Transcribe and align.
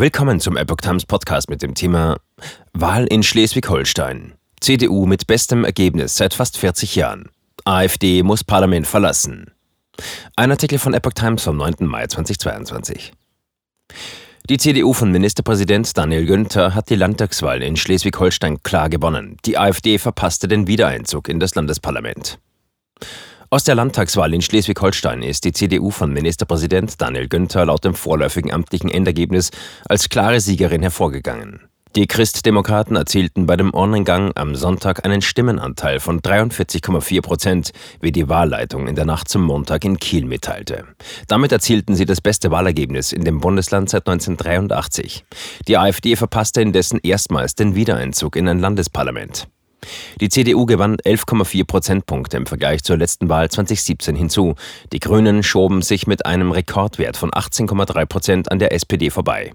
Willkommen 0.00 0.40
zum 0.40 0.56
Epoch 0.56 0.78
Times 0.78 1.04
Podcast 1.04 1.50
mit 1.50 1.60
dem 1.60 1.74
Thema 1.74 2.16
Wahl 2.72 3.04
in 3.04 3.22
Schleswig-Holstein. 3.22 4.32
CDU 4.58 5.04
mit 5.04 5.26
bestem 5.26 5.62
Ergebnis 5.62 6.16
seit 6.16 6.32
fast 6.32 6.56
40 6.56 6.96
Jahren. 6.96 7.28
AfD 7.66 8.22
muss 8.22 8.42
Parlament 8.42 8.86
verlassen. 8.86 9.50
Ein 10.36 10.52
Artikel 10.52 10.78
von 10.78 10.94
Epoch 10.94 11.12
Times 11.12 11.42
vom 11.42 11.58
9. 11.58 11.74
Mai 11.80 12.06
2022. 12.06 13.12
Die 14.48 14.56
CDU 14.56 14.94
von 14.94 15.12
Ministerpräsident 15.12 15.94
Daniel 15.98 16.24
Günther 16.24 16.74
hat 16.74 16.88
die 16.88 16.96
Landtagswahl 16.96 17.62
in 17.62 17.76
Schleswig-Holstein 17.76 18.62
klar 18.62 18.88
gewonnen. 18.88 19.36
Die 19.44 19.58
AfD 19.58 19.98
verpasste 19.98 20.48
den 20.48 20.66
Wiedereinzug 20.66 21.28
in 21.28 21.40
das 21.40 21.54
Landesparlament. 21.54 22.38
Aus 23.52 23.64
der 23.64 23.74
Landtagswahl 23.74 24.32
in 24.32 24.42
Schleswig-Holstein 24.42 25.24
ist 25.24 25.44
die 25.44 25.50
CDU 25.50 25.90
von 25.90 26.12
Ministerpräsident 26.12 27.00
Daniel 27.02 27.26
Günther 27.26 27.66
laut 27.66 27.84
dem 27.84 27.94
vorläufigen 27.94 28.52
amtlichen 28.52 28.88
Endergebnis 28.88 29.50
als 29.88 30.08
klare 30.08 30.40
Siegerin 30.40 30.82
hervorgegangen. 30.82 31.62
Die 31.96 32.06
Christdemokraten 32.06 32.94
erzielten 32.94 33.46
bei 33.46 33.56
dem 33.56 33.74
Urnengang 33.74 34.30
am 34.36 34.54
Sonntag 34.54 35.04
einen 35.04 35.20
Stimmenanteil 35.20 35.98
von 35.98 36.20
43,4 36.20 37.22
Prozent, 37.22 37.70
wie 38.00 38.12
die 38.12 38.28
Wahlleitung 38.28 38.86
in 38.86 38.94
der 38.94 39.04
Nacht 39.04 39.28
zum 39.28 39.42
Montag 39.42 39.84
in 39.84 39.98
Kiel 39.98 40.26
mitteilte. 40.26 40.84
Damit 41.26 41.50
erzielten 41.50 41.96
sie 41.96 42.06
das 42.06 42.20
beste 42.20 42.52
Wahlergebnis 42.52 43.12
in 43.12 43.24
dem 43.24 43.40
Bundesland 43.40 43.90
seit 43.90 44.06
1983. 44.06 45.24
Die 45.66 45.76
AfD 45.76 46.14
verpasste 46.14 46.62
indessen 46.62 47.00
erstmals 47.02 47.56
den 47.56 47.74
Wiedereinzug 47.74 48.36
in 48.36 48.46
ein 48.46 48.60
Landesparlament. 48.60 49.48
Die 50.20 50.28
CDU 50.28 50.66
gewann 50.66 50.96
11,4 50.96 51.64
Prozentpunkte 51.64 52.36
im 52.36 52.46
Vergleich 52.46 52.82
zur 52.82 52.96
letzten 52.96 53.28
Wahl 53.28 53.50
2017 53.50 54.16
hinzu. 54.16 54.54
Die 54.92 55.00
Grünen 55.00 55.42
schoben 55.42 55.82
sich 55.82 56.06
mit 56.06 56.26
einem 56.26 56.52
Rekordwert 56.52 57.16
von 57.16 57.30
18,3 57.30 58.06
Prozent 58.06 58.52
an 58.52 58.58
der 58.58 58.72
SPD 58.72 59.10
vorbei. 59.10 59.52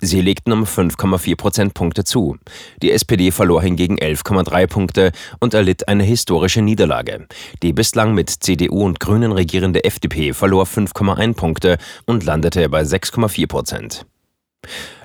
Sie 0.00 0.20
legten 0.20 0.52
um 0.52 0.64
5,4 0.64 1.36
Prozentpunkte 1.36 2.04
zu. 2.04 2.36
Die 2.82 2.92
SPD 2.92 3.30
verlor 3.30 3.62
hingegen 3.62 3.98
11,3 3.98 4.66
Punkte 4.66 5.12
und 5.38 5.54
erlitt 5.54 5.88
eine 5.88 6.04
historische 6.04 6.62
Niederlage. 6.62 7.26
Die 7.62 7.72
bislang 7.72 8.14
mit 8.14 8.30
CDU 8.30 8.84
und 8.84 9.00
Grünen 9.00 9.32
regierende 9.32 9.84
FDP 9.84 10.32
verlor 10.32 10.64
5,1 10.64 11.34
Punkte 11.34 11.78
und 12.06 12.24
landete 12.24 12.68
bei 12.68 12.82
6,4 12.82 13.46
Prozent. 13.46 14.06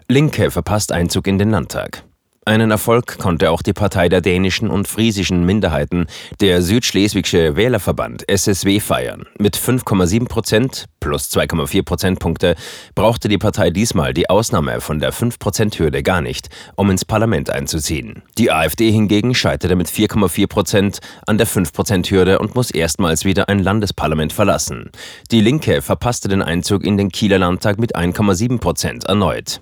Linke 0.08 0.52
verpasst 0.52 0.91
Einzug 0.91 1.27
in 1.27 1.39
den 1.39 1.49
Landtag. 1.49 2.03
Einen 2.47 2.69
Erfolg 2.69 3.17
konnte 3.17 3.49
auch 3.49 3.63
die 3.63 3.73
Partei 3.73 4.07
der 4.07 4.21
dänischen 4.21 4.69
und 4.69 4.88
friesischen 4.88 5.47
Minderheiten, 5.47 6.05
der 6.41 6.61
Südschleswigsche 6.61 7.55
Wählerverband 7.55 8.29
SSW, 8.29 8.79
feiern. 8.79 9.25
Mit 9.39 9.57
5,7 9.57 10.27
Prozent 10.27 10.85
plus 10.99 11.31
2,4 11.31 11.83
Prozentpunkte 11.83 12.55
brauchte 12.93 13.29
die 13.29 13.39
Partei 13.39 13.71
diesmal 13.71 14.13
die 14.13 14.29
Ausnahme 14.29 14.79
von 14.79 14.99
der 14.99 15.11
5-Prozent-Hürde 15.11 16.03
gar 16.03 16.21
nicht, 16.21 16.49
um 16.75 16.91
ins 16.91 17.03
Parlament 17.03 17.49
einzuziehen. 17.49 18.21
Die 18.37 18.52
AfD 18.52 18.91
hingegen 18.91 19.33
scheiterte 19.33 19.75
mit 19.75 19.87
4,4 19.87 20.45
Prozent 20.45 20.99
an 21.25 21.39
der 21.39 21.47
5-Prozent-Hürde 21.47 22.37
und 22.37 22.53
muss 22.53 22.69
erstmals 22.69 23.25
wieder 23.25 23.49
ein 23.49 23.57
Landesparlament 23.57 24.33
verlassen. 24.33 24.91
Die 25.31 25.41
Linke 25.41 25.81
verpasste 25.81 26.27
den 26.27 26.43
Einzug 26.43 26.83
in 26.83 26.97
den 26.97 27.09
Kieler 27.09 27.39
Landtag 27.39 27.80
mit 27.80 27.95
1,7 27.95 28.59
Prozent 28.59 29.05
erneut. 29.05 29.61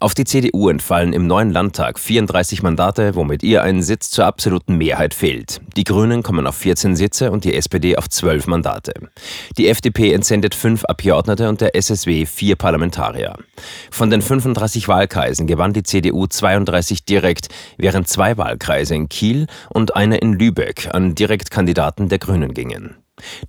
Auf 0.00 0.14
die 0.14 0.24
CDU 0.24 0.68
entfallen 0.68 1.12
im 1.12 1.26
neuen 1.26 1.50
Landtag 1.50 1.98
34 1.98 2.62
Mandate, 2.62 3.14
womit 3.14 3.42
ihr 3.42 3.62
ein 3.62 3.82
Sitz 3.82 4.10
zur 4.10 4.26
absoluten 4.26 4.76
Mehrheit 4.76 5.14
fehlt. 5.14 5.60
Die 5.76 5.84
Grünen 5.84 6.22
kommen 6.22 6.46
auf 6.46 6.56
14 6.56 6.96
Sitze 6.96 7.30
und 7.30 7.44
die 7.44 7.54
SPD 7.54 7.96
auf 7.96 8.08
12 8.08 8.46
Mandate. 8.46 8.94
Die 9.56 9.68
FDP 9.68 10.12
entsendet 10.12 10.54
fünf 10.54 10.84
Abgeordnete 10.84 11.48
und 11.48 11.60
der 11.60 11.74
SSW 11.74 12.26
vier 12.26 12.56
Parlamentarier. 12.56 13.36
Von 13.90 14.10
den 14.10 14.22
35 14.22 14.88
Wahlkreisen 14.88 15.46
gewann 15.46 15.72
die 15.72 15.82
CDU 15.82 16.26
32 16.26 17.04
direkt, 17.04 17.48
während 17.78 18.08
zwei 18.08 18.36
Wahlkreise 18.36 18.94
in 18.94 19.08
Kiel 19.08 19.46
und 19.70 19.96
eine 19.96 20.18
in 20.18 20.34
Lübeck 20.34 20.88
an 20.92 21.14
Direktkandidaten 21.14 22.08
der 22.08 22.18
Grünen 22.18 22.54
gingen. 22.54 22.96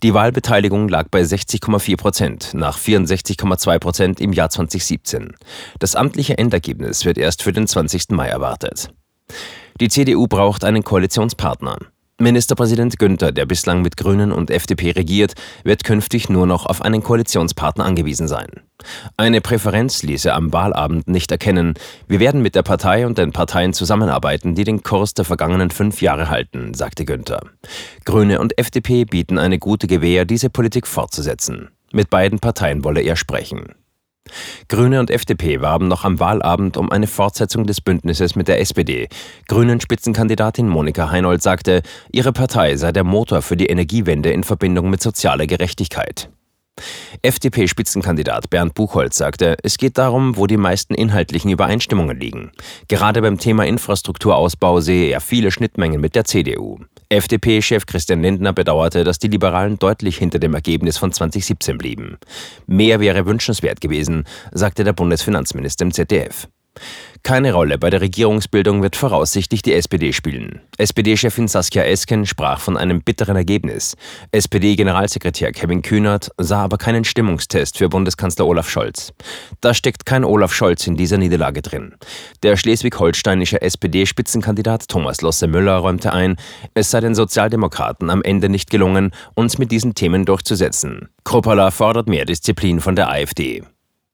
Die 0.03 0.13
Wahlbeteiligung 0.13 0.87
lag 0.87 1.07
bei 1.09 1.21
60,4 1.21 1.97
Prozent 1.97 2.53
nach 2.53 2.77
64,2 2.77 3.79
Prozent 3.79 4.21
im 4.21 4.33
Jahr 4.33 4.49
2017. 4.49 5.35
Das 5.79 5.95
amtliche 5.95 6.37
Endergebnis 6.37 7.05
wird 7.05 7.17
erst 7.17 7.43
für 7.43 7.51
den 7.51 7.67
20. 7.67 8.09
Mai 8.11 8.27
erwartet. 8.27 8.89
Die 9.79 9.89
CDU 9.89 10.27
braucht 10.27 10.63
einen 10.63 10.83
Koalitionspartner. 10.83 11.77
Ministerpräsident 12.19 12.97
Günther, 12.97 13.31
der 13.31 13.45
bislang 13.45 13.83
mit 13.83 13.95
Grünen 13.95 14.31
und 14.31 14.49
FDP 14.49 14.91
regiert, 14.91 15.35
wird 15.63 15.83
künftig 15.83 16.29
nur 16.29 16.47
noch 16.47 16.65
auf 16.65 16.81
einen 16.81 17.03
Koalitionspartner 17.03 17.85
angewiesen 17.85 18.27
sein. 18.27 18.47
Eine 19.17 19.39
Präferenz 19.39 20.01
ließe 20.01 20.33
am 20.33 20.51
Wahlabend 20.51 21.07
nicht 21.07 21.31
erkennen. 21.31 21.75
Wir 22.07 22.19
werden 22.19 22.41
mit 22.41 22.55
der 22.55 22.63
Partei 22.63 23.05
und 23.05 23.19
den 23.19 23.33
Parteien 23.33 23.73
zusammenarbeiten, 23.73 24.55
die 24.55 24.63
den 24.63 24.81
Kurs 24.81 25.13
der 25.13 25.25
vergangenen 25.25 25.69
fünf 25.69 26.01
Jahre 26.01 26.29
halten, 26.29 26.73
sagte 26.73 27.05
Günther. 27.05 27.41
Grüne 28.03 28.39
und 28.39 28.57
FDP 28.57 29.05
bieten 29.05 29.37
eine 29.37 29.59
gute 29.59 29.85
Gewähr, 29.85 30.25
diese 30.25 30.49
Politik 30.49 30.87
fortzusetzen. 30.87 31.69
Mit 31.91 32.09
beiden 32.09 32.39
Parteien 32.39 32.83
wolle 32.83 33.01
er 33.01 33.15
sprechen. 33.15 33.75
Grüne 34.67 34.99
und 34.99 35.11
FDP 35.11 35.61
warben 35.61 35.87
noch 35.87 36.05
am 36.05 36.19
Wahlabend 36.19 36.77
um 36.77 36.91
eine 36.91 37.07
Fortsetzung 37.07 37.65
des 37.65 37.81
Bündnisses 37.81 38.35
mit 38.35 38.47
der 38.47 38.59
SPD. 38.59 39.07
Grünen 39.47 39.81
Spitzenkandidatin 39.81 40.67
Monika 40.67 41.09
Heinold 41.11 41.41
sagte, 41.41 41.81
ihre 42.11 42.33
Partei 42.33 42.75
sei 42.75 42.91
der 42.91 43.03
Motor 43.03 43.41
für 43.41 43.57
die 43.57 43.67
Energiewende 43.67 44.31
in 44.31 44.43
Verbindung 44.43 44.89
mit 44.89 45.01
sozialer 45.01 45.47
Gerechtigkeit. 45.47 46.29
FDP-Spitzenkandidat 47.21 48.49
Bernd 48.49 48.73
Buchholz 48.75 49.17
sagte, 49.17 49.57
es 49.63 49.77
geht 49.77 49.97
darum, 49.97 50.37
wo 50.37 50.47
die 50.47 50.57
meisten 50.57 50.93
inhaltlichen 50.93 51.49
Übereinstimmungen 51.49 52.19
liegen. 52.19 52.51
Gerade 52.87 53.21
beim 53.21 53.39
Thema 53.39 53.65
Infrastrukturausbau 53.65 54.79
sehe 54.79 55.09
er 55.09 55.21
viele 55.21 55.51
Schnittmengen 55.51 55.99
mit 55.99 56.15
der 56.15 56.25
CDU. 56.25 56.79
FDP-Chef 57.09 57.85
Christian 57.85 58.21
Lindner 58.21 58.53
bedauerte, 58.53 59.03
dass 59.03 59.19
die 59.19 59.27
Liberalen 59.27 59.79
deutlich 59.79 60.17
hinter 60.17 60.39
dem 60.39 60.53
Ergebnis 60.53 60.97
von 60.97 61.11
2017 61.11 61.77
blieben. 61.77 62.17
Mehr 62.65 62.99
wäre 62.99 63.25
wünschenswert 63.25 63.81
gewesen, 63.81 64.25
sagte 64.51 64.83
der 64.83 64.93
Bundesfinanzminister 64.93 65.85
im 65.85 65.93
ZDF. 65.93 66.47
Keine 67.23 67.53
Rolle 67.53 67.77
bei 67.77 67.89
der 67.89 67.99
Regierungsbildung 67.99 68.81
wird 68.81 68.95
voraussichtlich 68.95 69.61
die 69.61 69.73
SPD 69.73 70.13
spielen. 70.13 70.61
SPD-Chefin 70.77 71.47
Saskia 71.47 71.83
Esken 71.83 72.25
sprach 72.25 72.59
von 72.59 72.77
einem 72.77 73.01
bitteren 73.01 73.35
Ergebnis. 73.35 73.95
SPD-Generalsekretär 74.31 75.51
Kevin 75.51 75.81
Kühnert 75.81 76.29
sah 76.37 76.63
aber 76.63 76.77
keinen 76.77 77.03
Stimmungstest 77.03 77.77
für 77.77 77.89
Bundeskanzler 77.89 78.45
Olaf 78.45 78.69
Scholz. 78.69 79.13
Da 79.59 79.73
steckt 79.73 80.05
kein 80.05 80.23
Olaf 80.23 80.53
Scholz 80.53 80.87
in 80.87 80.95
dieser 80.95 81.17
Niederlage 81.17 81.61
drin. 81.61 81.95
Der 82.43 82.55
schleswig-holsteinische 82.55 83.61
SPD-Spitzenkandidat 83.61 84.87
Thomas 84.87 85.21
Losse-Müller 85.21 85.77
räumte 85.77 86.13
ein, 86.13 86.37
es 86.75 86.91
sei 86.91 87.01
den 87.01 87.15
Sozialdemokraten 87.15 88.09
am 88.09 88.21
Ende 88.23 88.47
nicht 88.47 88.69
gelungen, 88.69 89.11
uns 89.35 89.57
mit 89.57 89.71
diesen 89.71 89.95
Themen 89.95 90.25
durchzusetzen. 90.25 91.09
Kruppala 91.25 91.71
fordert 91.71 92.07
mehr 92.07 92.25
Disziplin 92.25 92.79
von 92.79 92.95
der 92.95 93.09
AfD. 93.09 93.63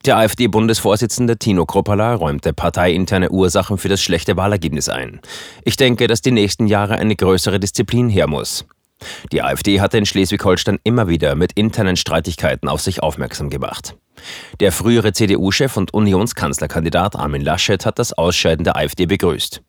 Der 0.06 0.18
AfD-Bundesvorsitzende 0.18 1.38
Tino 1.38 1.66
Kropala 1.66 2.14
räumte 2.16 2.52
parteiinterne 2.52 3.30
Ursachen 3.30 3.78
für 3.78 3.88
das 3.88 4.02
schlechte 4.02 4.36
Wahlergebnis 4.36 4.90
ein. 4.90 5.22
Ich 5.64 5.78
denke, 5.78 6.08
dass 6.08 6.22
die 6.22 6.31
nächsten 6.31 6.68
Jahre 6.68 6.96
eine 6.96 7.16
größere 7.16 7.58
Disziplin 7.58 8.09
her 8.09 8.28
muss. 8.28 8.66
Die 9.31 9.41
AfD 9.41 9.81
hatte 9.81 9.97
in 9.97 10.06
Schleswig-Holstein 10.06 10.80
immer 10.84 11.08
wieder 11.08 11.36
mit 11.36 11.53
internen 11.53 11.96
Streitigkeiten 11.96 12.69
auf 12.69 12.81
sich 12.81 13.02
aufmerksam 13.02 13.50
gemacht. 13.50 13.96
Der 14.59 14.72
frühere 14.72 15.14
CDU-Chef 15.14 15.75
und 15.75 15.94
Unionskanzlerkandidat 15.94 17.16
Armin 17.16 17.42
Laschet 17.42 17.86
hat 17.86 18.00
das 18.00 18.13
Ausscheiden 18.13 18.63
der 18.63 18.78
AfD 18.78 19.06
begrüßt. 19.06 19.62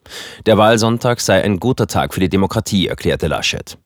Der 0.47 0.59
Wahlsonntag 0.59 1.21
sei 1.21 1.43
ein 1.43 1.59
guter 1.59 1.87
Tag 1.87 2.15
für 2.15 2.21
die 2.21 2.29
Demokratie, 2.29 2.87
erklärte 2.87 3.27
Laschet. 3.27 3.79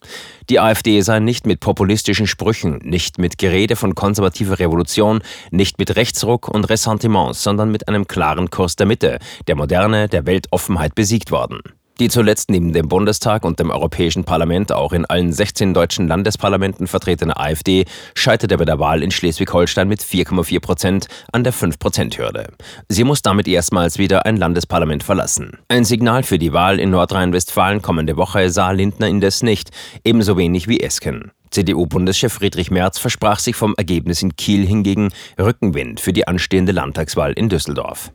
Die 0.51 0.61
AfD 0.61 1.01
sei 1.01 1.21
nicht 1.21 1.47
mit 1.47 1.61
populistischen 1.61 2.27
Sprüchen, 2.27 2.79
nicht 2.83 3.19
mit 3.19 3.39
Gerede 3.39 3.77
von 3.77 3.95
konservativer 3.95 4.59
Revolution, 4.59 5.21
nicht 5.51 5.79
mit 5.79 5.97
Rechtsruck 5.97 6.49
und 6.49 6.65
Ressentiments, 6.69 7.43
sondern 7.43 7.71
mit 7.71 7.89
einem 7.89 8.07
klaren 8.07 8.51
Kurs 8.51 8.77
der 8.77 8.87
Mitte, 8.87 9.19
der 9.47 9.57
Moderne, 9.57 10.09
der 10.09 10.27
Weltoffenheit 10.27 10.95
besiegt 10.95 11.31
worden. 11.31 11.61
Die 12.01 12.09
zuletzt 12.09 12.49
neben 12.49 12.73
dem 12.73 12.87
Bundestag 12.87 13.45
und 13.45 13.59
dem 13.59 13.71
Europäischen 13.71 14.23
Parlament 14.23 14.71
auch 14.71 14.93
in 14.93 15.05
allen 15.05 15.33
16 15.33 15.75
deutschen 15.75 16.07
Landesparlamenten 16.07 16.87
vertretene 16.87 17.37
AfD 17.37 17.87
scheiterte 18.15 18.57
bei 18.57 18.65
der 18.65 18.79
Wahl 18.79 19.03
in 19.03 19.11
Schleswig-Holstein 19.11 19.89
mit 19.89 20.01
4,4 20.01 20.61
Prozent 20.61 21.09
an 21.33 21.43
der 21.43 21.53
5-Prozent-Hürde. 21.53 22.53
Sie 22.89 23.03
muss 23.03 23.23
damit 23.23 23.49
erstmals 23.49 23.99
wieder 23.99 24.27
ein 24.27 24.37
Landesparlament 24.37 25.03
verlassen. 25.03 25.59
Ein 25.67 25.85
Signal 25.85 26.23
für 26.23 26.39
die 26.39 26.53
Wahl 26.53 26.79
in 26.79 26.91
Nordrhein-Westfalen 26.91 27.83
kommende 27.83 28.17
Woche 28.17 28.49
sah 28.51 28.71
Lindner 28.71 29.09
indes 29.09 29.43
nicht, 29.43 29.71
ebenso 30.05 30.37
wenig 30.37 30.69
wie 30.69 30.79
Esken. 30.79 31.33
CDU-Bundeschef 31.51 32.33
Friedrich 32.33 32.71
Merz 32.71 32.99
versprach 32.99 33.41
sich 33.41 33.57
vom 33.57 33.75
Ergebnis 33.77 34.23
in 34.23 34.37
Kiel 34.37 34.65
hingegen 34.65 35.09
Rückenwind 35.41 35.99
für 35.99 36.13
die 36.13 36.29
anstehende 36.29 36.71
Landtagswahl 36.71 37.33
in 37.33 37.49
Düsseldorf. 37.49 38.13